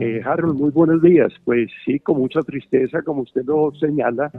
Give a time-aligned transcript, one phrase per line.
[0.00, 1.32] Eh, Harold, muy buenos días.
[1.44, 4.30] Pues sí, con mucha tristeza, como usted lo señala,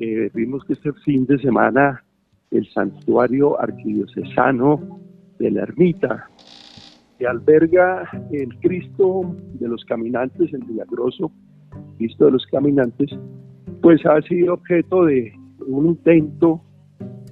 [0.00, 2.02] eh, vimos que este fin de semana
[2.50, 5.00] el santuario arquidiocesano
[5.38, 6.28] de la ermita,
[7.18, 11.30] que alberga el Cristo de los caminantes, el milagroso
[11.96, 13.10] Cristo de los caminantes,
[13.80, 15.32] pues ha sido objeto de
[15.66, 16.60] un intento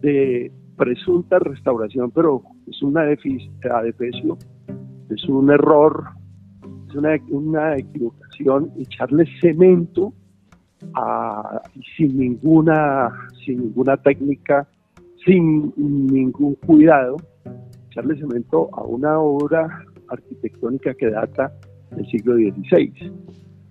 [0.01, 4.39] de presunta restauración, pero es una defecio,
[5.11, 6.20] es un error,
[6.91, 10.13] es una, una equivocación echarle cemento
[11.97, 13.11] sin ninguna
[13.45, 14.67] sin ninguna técnica,
[15.25, 17.17] sin ningún cuidado,
[17.91, 21.53] echarle cemento a una obra arquitectónica que data
[21.91, 23.13] del siglo XVI.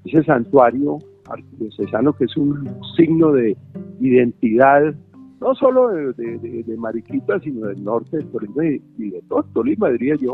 [0.05, 3.55] Ese santuario arquidiocesano que es un signo de
[3.99, 4.93] identidad
[5.41, 10.33] no solo de, Mariquita, sino del norte del Tolima y de todo Tolima, diría yo,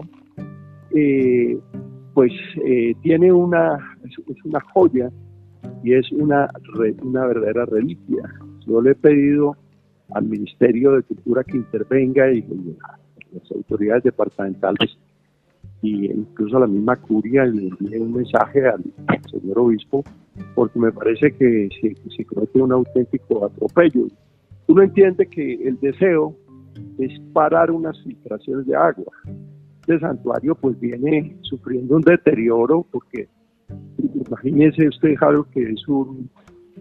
[0.96, 1.60] eh,
[2.16, 2.32] pues
[2.66, 5.12] eh, tiene una, es, una joya
[5.84, 6.50] y es una,
[7.04, 8.24] una verdadera reliquia.
[8.66, 9.56] Yo le he pedido
[10.16, 12.44] al Ministerio de Cultura que intervenga y,
[13.32, 14.98] las autoridades departamentales
[15.82, 18.82] y incluso a la misma curia le envíe un mensaje al,
[19.30, 20.04] señor obispo
[20.56, 24.08] porque me parece que se, se comete un auténtico atropello
[24.68, 26.36] uno entiende que el deseo
[26.98, 29.12] es parar unas filtraciones de agua.
[29.88, 33.28] Este santuario pues viene sufriendo un deterioro porque
[34.28, 36.28] imagínese usted, Harold, que es un,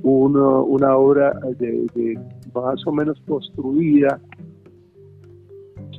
[0.02, 2.18] una obra de,
[2.54, 4.18] más o menos construida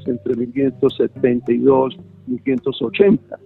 [0.07, 1.97] entre 1572
[2.27, 3.39] y 1580.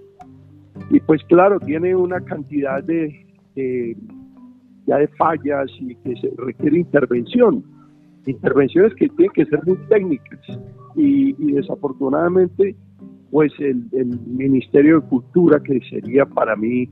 [0.91, 3.97] Y pues claro, tiene una cantidad de, de,
[4.85, 7.63] ya de fallas y que se requiere intervención
[8.25, 10.39] intervenciones que tienen que ser muy técnicas
[10.95, 12.75] y, desafortunadamente
[13.31, 13.83] pues el,
[14.25, 16.89] Ministerio de Cultura que sería para mí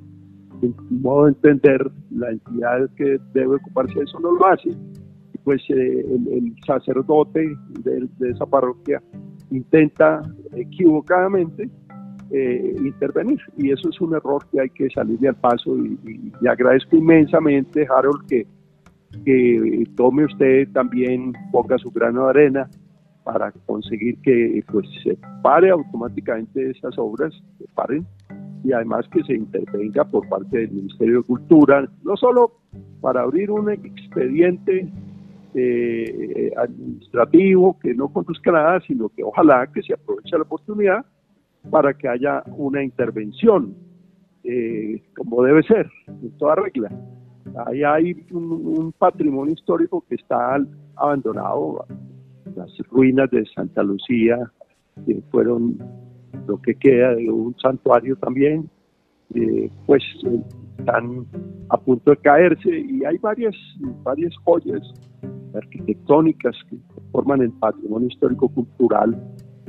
[0.61, 4.71] en modo de entender la entidad que debe ocuparse de eso no lo hace.
[5.43, 9.01] Pues eh, el, sacerdote de, esa parroquia
[9.51, 10.21] intenta
[10.55, 11.69] equivocadamente
[12.31, 13.39] eh, intervenir.
[13.55, 15.77] Y eso es un error que hay que salirle al paso.
[15.77, 18.47] Y, y agradezco inmensamente Harold que
[19.25, 22.69] que tome usted también, ponga su grano de arena
[23.27, 28.07] para conseguir que pues se pare automáticamente esas obras, se paren
[28.63, 32.53] y además que se intervenga por parte del Ministerio de Cultura, no solo
[33.01, 34.89] para abrir un expediente
[35.53, 41.05] eh, administrativo que no conduzca nada, sino que ojalá que se aproveche la oportunidad
[41.69, 43.75] para que haya una intervención
[44.45, 46.89] eh, como debe ser, en toda regla.
[47.65, 50.57] Ahí hay un, patrimonio histórico que está
[50.95, 51.85] abandonado,
[52.57, 54.37] las ruinas de Santa Lucía,
[55.05, 55.77] que fueron
[56.47, 58.69] lo que queda de un santuario también,
[59.35, 60.03] eh, pues
[60.79, 61.25] están
[61.69, 63.55] a punto de caerse y hay varias,
[64.03, 64.81] varias joyas
[65.53, 66.77] arquitectónicas que
[67.11, 69.15] forman el patrimonio histórico-cultural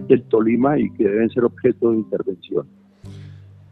[0.08, 2.66] del Tolima y que deben ser objeto de intervención.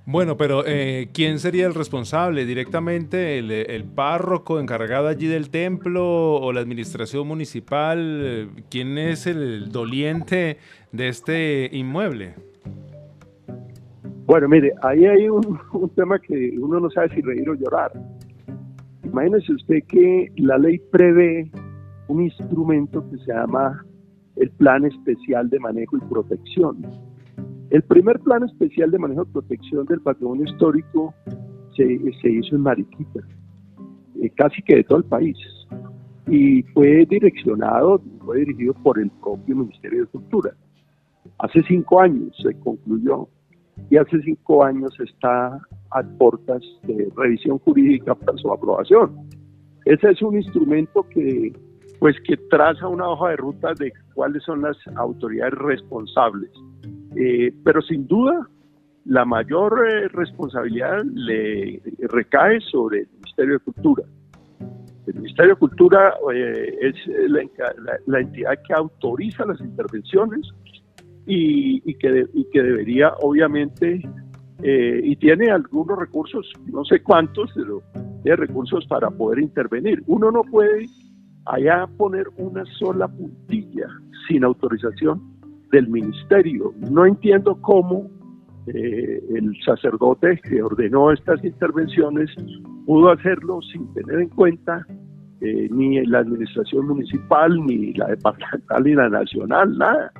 [0.09, 2.47] Bueno, pero eh, ¿quién sería el responsable?
[2.47, 8.49] ¿Directamente el, párroco encargado allí del templo o la administración municipal?
[8.71, 10.59] ¿Quién es el doliente
[10.93, 12.35] de este inmueble?
[14.27, 15.59] Bueno, mire, ahí hay un,
[15.97, 17.91] tema que uno no sabe si reír o llorar.
[19.03, 21.51] Imagínese usted que la ley prevé
[22.07, 23.85] un instrumento que se llama
[24.37, 27.06] el Plan Especial de Manejo y Protección
[27.71, 31.15] el primer plan especial de manejo y protección del patrimonio histórico
[31.75, 33.21] se, hizo en Mariquita,
[34.23, 35.37] eh, casi que de todo el país,
[36.29, 40.55] y fue direccionado, fue dirigido por el propio Ministerio de Cultura.
[41.39, 43.29] Hace cinco años se concluyó
[43.91, 45.61] y hace cinco años está
[45.91, 49.29] a puertas de revisión jurídica para su aprobación.
[49.85, 51.53] Ese es un instrumento que,
[51.99, 56.51] pues, que traza una hoja de ruta de cuáles son las autoridades responsables
[57.17, 58.47] eh, pero sin duda,
[59.07, 64.05] la mayor eh, responsabilidad le recae sobre el Ministerio de Cultura.
[65.07, 66.95] El Ministerio de Cultura eh, es
[68.07, 70.49] la, entidad que autoriza las intervenciones
[71.27, 74.03] y, que, que, debería, obviamente,
[74.63, 77.83] y tiene algunos recursos, no sé cuántos, pero
[78.23, 80.03] tiene recursos para poder intervenir.
[80.07, 80.87] Uno no puede
[81.47, 83.89] allá poner una sola puntilla
[84.29, 85.36] sin autorización
[85.71, 86.73] del ministerio.
[86.91, 88.11] No entiendo cómo
[88.67, 92.31] eh, el sacerdote que ordenó estas intervenciones
[92.85, 94.85] pudo hacerlo sin tener en cuenta
[95.41, 100.13] eh, ni la administración municipal, ni la departamental, ni la nacional, nada.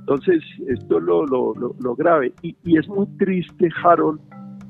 [0.00, 2.32] Entonces, esto es lo, lo, grave.
[2.42, 4.20] Y, y, es muy triste, Harold,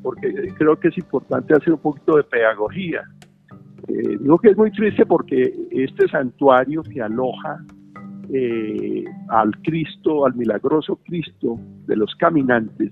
[0.03, 3.03] porque creo que es importante hacer un poquito de pedagogía.
[3.88, 7.64] Eh, digo que es muy triste porque este santuario que aloja
[8.34, 12.90] eh, al Cristo, al milagroso Cristo de los caminantes,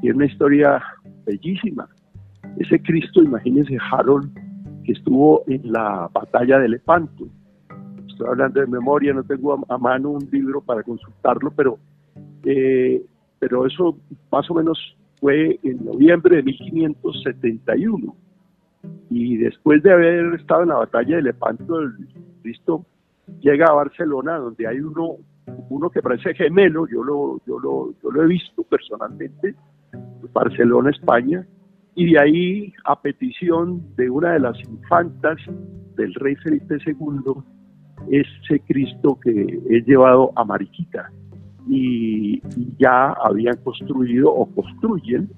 [0.00, 0.82] tiene una historia
[1.24, 1.88] bellísima.
[2.58, 4.32] Ese Cristo, imagínense Harold,
[4.84, 7.28] que estuvo en la batalla de Lepanto.
[8.08, 11.78] Estoy hablando de memoria, no tengo a, mano un libro para consultarlo, pero,
[12.44, 13.00] eh,
[13.38, 13.96] pero eso
[14.32, 18.16] más o menos fue en noviembre de 1571.
[19.08, 21.92] Y después de haber estado en la batalla de Lepanto, el
[22.42, 22.84] Cristo
[23.40, 25.16] llega a Barcelona, donde hay uno,
[25.70, 29.54] uno que parece gemelo, yo lo, yo lo, yo lo he visto personalmente,
[30.32, 31.46] Barcelona, España,
[31.96, 35.38] y de ahí, a petición de una de las infantas
[35.96, 37.34] del rey Felipe II,
[38.10, 41.10] ese Cristo que es llevado a Mariquita.
[41.68, 42.42] Y,
[42.78, 45.30] ya habían construido o construyen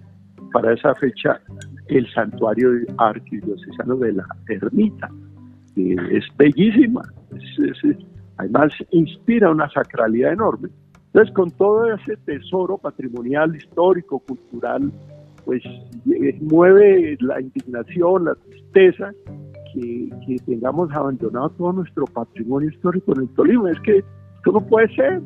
[0.52, 1.40] para esa fecha
[1.88, 5.10] el santuario arquidiocesano de la ermita,
[5.76, 7.02] que es bellísima,
[8.38, 10.70] además inspira una sacralidad enorme.
[11.08, 14.90] Entonces, con todo ese tesoro patrimonial, histórico, cultural,
[15.44, 15.62] pues
[16.10, 19.12] eh, mueve la indignación, la tristeza,
[19.74, 23.70] que, tengamos abandonado todo nuestro patrimonio histórico en el Tolima.
[23.70, 25.20] Es que esto no puede ser.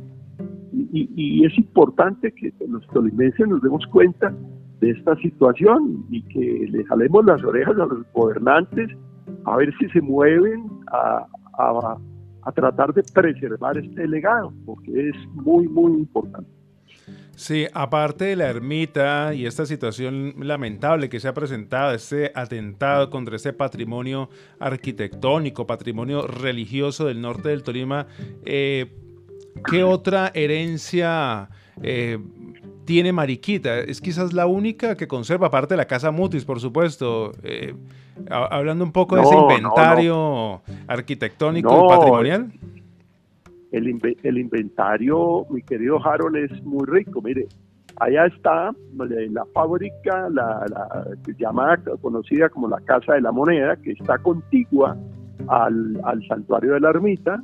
[0.73, 4.33] Y, es importante que los tolimenses nos demos cuenta
[4.81, 8.91] de esta situación y que le jalemos las orejas a los gobernantes
[9.45, 11.27] a ver si se mueven a,
[12.43, 16.51] a tratar de preservar este legado, porque es muy, muy importante.
[17.41, 23.09] Sí, aparte de la ermita y esta situación lamentable que se ha presentado, este atentado
[23.09, 24.29] contra ese patrimonio
[24.59, 28.07] arquitectónico, patrimonio religioso del norte del Tolima,
[28.45, 28.93] eh,
[29.71, 31.49] ¿qué otra herencia
[31.83, 32.19] eh,
[32.91, 33.79] tiene Mariquita?
[33.79, 37.31] Es quizás la única que conserva, aparte de la Casa Mutis, por supuesto.
[37.45, 37.73] Eh,
[38.29, 42.53] hablando un poco de ese inventario arquitectónico y patrimonial.
[43.71, 47.23] El, inventario, mi querido Harold, es muy rico.
[47.23, 47.47] Mire,
[48.01, 50.67] allá está la fábrica, la,
[51.39, 54.97] llamada, conocida como la Casa de la Moneda, que está contigua
[55.47, 57.41] al, santuario de la ermita,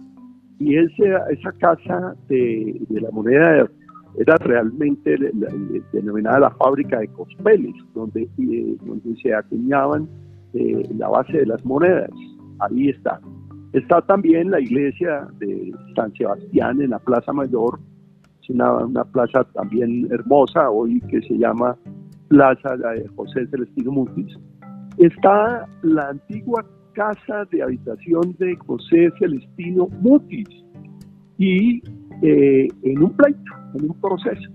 [0.58, 3.68] y esa, esa casa de, la moneda
[4.18, 5.16] era realmente
[5.92, 10.08] denominada la fábrica de Cospeles, donde, eh, donde se acuñaban
[10.54, 12.10] eh, la base de las monedas.
[12.60, 13.20] Ahí está.
[13.72, 17.78] Está también la iglesia de San Sebastián en la Plaza Mayor,
[18.42, 21.76] es una, plaza también hermosa hoy que se llama
[22.28, 24.38] Plaza de José Celestino Mutis.
[24.98, 30.48] Está la antigua casa de habitación de José Celestino Mutis
[31.38, 31.82] y
[32.22, 34.50] eh, en un pleito, en un proceso,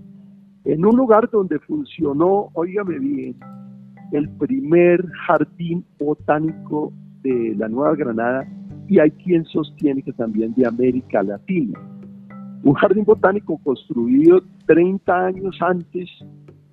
[0.64, 3.36] en un lugar donde funcionó, óigame bien,
[4.12, 6.92] el primer jardín botánico
[7.22, 8.46] de la Nueva Granada
[8.88, 11.78] y hay quien sostiene que también de América Latina.
[12.62, 16.08] Un jardín botánico construido 30 años antes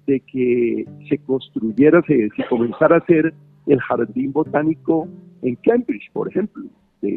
[0.05, 3.33] de que se construyera, se, comenzara a hacer
[3.67, 5.07] el jardín botánico
[5.41, 6.65] en Cambridge, por ejemplo.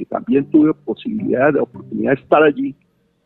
[0.08, 2.76] también tuve posibilidad, oportunidad de estar allí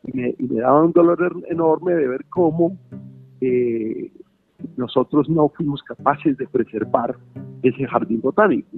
[0.06, 2.76] y me, daba un dolor enorme de ver cómo
[3.40, 4.10] eh,
[4.76, 7.16] nosotros no fuimos capaces de preservar
[7.62, 8.76] ese jardín botánico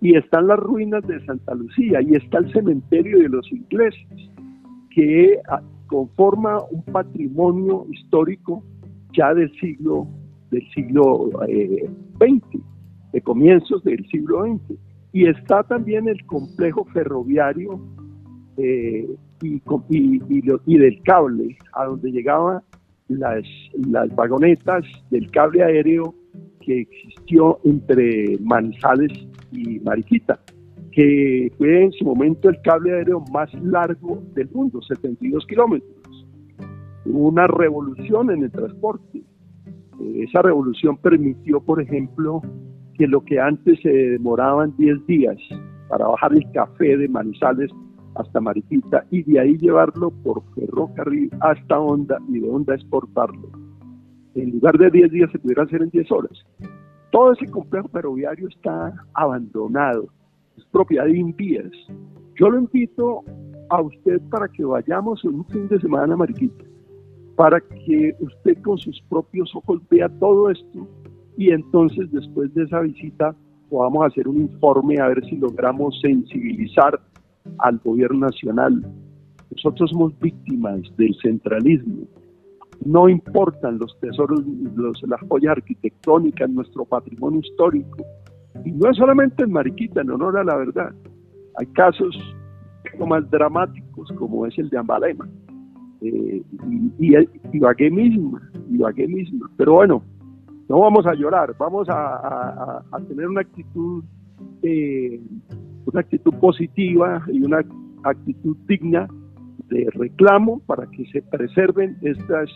[0.00, 4.06] y están las ruinas de Santa Lucía y está el cementerio de los ingleses,
[4.90, 8.62] que ah, conforma un patrimonio histórico
[9.12, 10.06] ya del siglo
[10.50, 11.30] del siglo
[12.18, 12.60] XX, eh,
[13.12, 14.78] de comienzos del siglo XX.
[15.12, 17.80] Y está también el complejo ferroviario
[18.56, 19.08] eh,
[19.42, 22.62] y, del cable, a donde llegaban
[23.08, 23.42] las,
[23.88, 26.14] las vagonetas del cable aéreo
[26.60, 29.12] que existió entre Manizales
[29.52, 30.38] y Mariquita,
[30.92, 36.26] que fue en su momento el cable aéreo más largo del mundo, 72 kilómetros.
[37.06, 39.18] Una revolución en el transporte.
[39.18, 42.42] Eh, esa revolución permitió, por ejemplo,
[42.94, 45.36] que lo que antes se demoraban 10 días
[45.88, 47.70] para bajar el café de Manizales
[48.18, 53.48] hasta Mariquita y de ahí llevarlo por ferrocarril hasta Honda y de Honda exportarlo.
[54.34, 56.44] En lugar de 10 días se pudiera hacer en 10 horas.
[57.10, 60.08] Todo ese complejo ferroviario está abandonado,
[60.56, 61.72] es propiedad de Invías.
[62.34, 63.24] Yo lo invito
[63.70, 66.64] a usted para que vayamos un fin de semana, Mariquita,
[67.36, 70.86] para que usted con sus propios ojos vea todo esto
[71.36, 73.34] y entonces después de esa visita
[73.70, 77.00] podamos hacer un informe a ver si logramos sensibilizar
[77.58, 78.84] al gobierno nacional.
[79.50, 82.06] Nosotros somos víctimas del centralismo
[82.84, 84.40] no importan los tesoros,
[84.76, 88.04] los, las joyas arquitectónicas, nuestro patrimonio histórico.
[88.64, 90.92] Y no es solamente en Mariquita, en honor a la verdad.
[91.56, 92.16] Hay casos
[93.06, 95.28] más dramáticos como es el de Ambalema.
[96.00, 96.42] Eh,
[96.98, 98.40] y, y, Ibagué misma,
[98.70, 99.50] Ibagué misma.
[99.56, 100.02] Pero bueno,
[100.68, 104.04] no vamos a llorar, vamos a, tener una actitud,
[104.62, 105.20] eh,
[105.92, 107.64] una actitud positiva y una
[108.04, 109.08] actitud digna
[109.68, 112.50] de reclamo para que se preserven estas,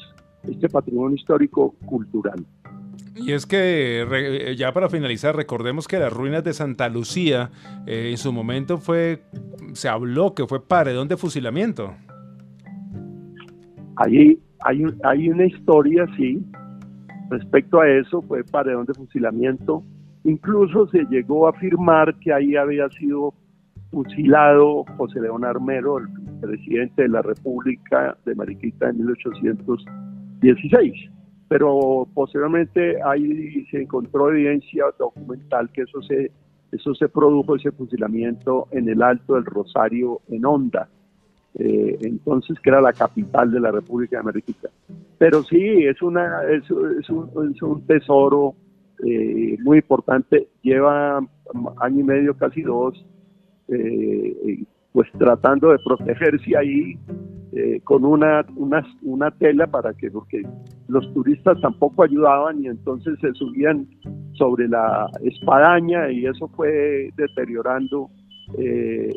[0.45, 2.45] este patrimonio histórico cultural.
[3.15, 7.51] Y es que ya para finalizar, recordemos que las ruinas de Santa Lucía
[7.87, 9.23] eh, en su momento fue,
[9.75, 11.95] se habló que fue paredón de fusilamiento.
[13.97, 16.43] Allí hay, hay una historia, sí,
[17.31, 19.83] respecto a eso, fue paredón de fusilamiento.
[20.25, 23.35] Incluso se llegó a afirmar que ahí había sido
[23.91, 26.09] fusilado José León Armero, el
[26.41, 31.11] presidente de la República de Mariquita en 1816
[31.53, 36.33] pero posteriormente ahí se encontró evidencia documental que eso se,
[36.73, 40.89] eso se produjo, ese fusilamiento en el Alto del Rosario, en Honda,
[41.59, 44.71] eh, entonces que era la capital de la República de América.
[45.19, 48.55] Pero sí, es, una, es, es, un, es un, tesoro
[49.05, 51.19] eh, muy importante, lleva
[51.81, 53.05] año y medio, casi dos,
[53.69, 56.99] eh, pues tratando de protegerse ahí
[57.53, 60.43] eh, con una, una, una, tela para que, porque
[60.89, 63.87] los turistas tampoco ayudaban y entonces se subían
[64.35, 68.11] sobre la espadaña y eso fue deteriorando,
[68.59, 69.11] eh,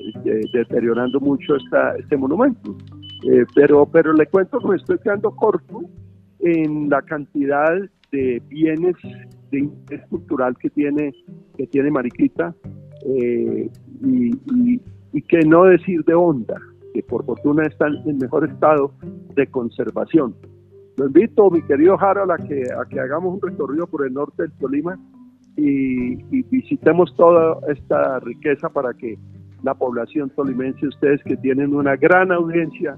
[0.54, 2.76] deteriorando mucho esta, este monumento.
[3.56, 5.82] Pero, pero le cuento que me estoy quedando corto
[6.40, 7.74] en la cantidad
[8.16, 8.96] de bienes
[9.52, 11.14] de interés cultural que tiene,
[11.58, 12.56] que tiene Mariquita
[13.06, 13.70] y,
[14.04, 14.82] y,
[15.14, 16.60] y que no decir de onda
[16.94, 18.94] que por fortuna están en mejor estado
[19.36, 20.34] de conservación.
[20.98, 24.44] Lo invito, mi querido Harold, a que, a que hagamos un recorrido por el norte
[24.44, 24.98] del Tolima
[25.58, 29.18] y, visitemos toda esta riqueza para que
[29.64, 32.98] la población tolimense, ustedes que tienen una gran audiencia,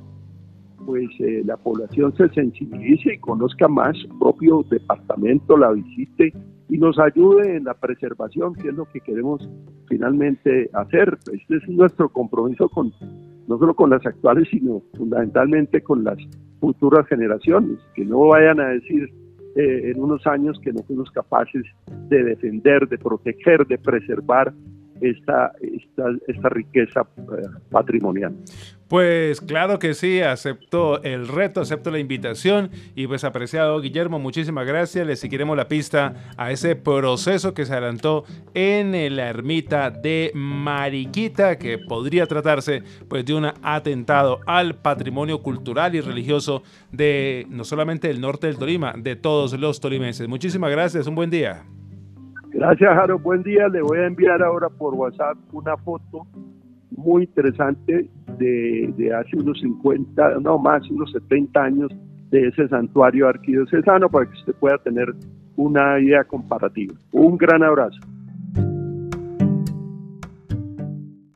[0.87, 6.31] pues eh, la población se sensibilice y conozca más su propio departamento, la visite
[6.69, 9.45] y nos ayude en la preservación, que es lo que queremos
[9.89, 11.17] finalmente hacer.
[11.33, 12.93] Este es nuestro compromiso con
[13.47, 16.17] no solo con las actuales, sino fundamentalmente con las
[16.61, 19.09] futuras generaciones, que no vayan a decir
[19.57, 21.63] eh, en unos años que no fuimos capaces
[22.07, 24.53] de defender, de proteger, de preservar
[25.01, 25.53] esta,
[26.27, 28.35] esta, riqueza eh, patrimonial.
[28.87, 34.65] Pues claro que sí, acepto el reto, acepto la invitación y pues apreciado Guillermo, muchísimas
[34.65, 35.05] gracias.
[35.05, 38.23] Le seguiremos la pista a ese proceso que se adelantó
[38.53, 45.93] en la ermita de Mariquita, que podría tratarse pues de un atentado al patrimonio cultural
[45.95, 50.29] y religioso de no solamente del norte del Tolima, de todos los tolimenses.
[50.29, 51.65] Muchísimas gracias, un buen día.
[52.57, 53.19] Gracias, Jaro.
[53.19, 53.67] Buen día.
[53.67, 56.25] Le voy a enviar ahora por WhatsApp una foto
[56.89, 58.09] muy interesante
[58.39, 61.91] de, hace unos 50, no más, unos 70 años
[62.31, 65.13] de ese santuario arquidiocesano para que usted pueda tener
[65.55, 66.95] una idea comparativa.
[67.11, 67.99] Un gran abrazo.